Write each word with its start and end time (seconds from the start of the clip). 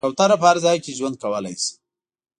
کوتره 0.05 0.35
په 0.41 0.45
هر 0.49 0.57
ځای 0.65 0.77
کې 0.83 0.95
ژوند 0.97 1.15
کولی 1.23 1.55
شي. 1.61 1.71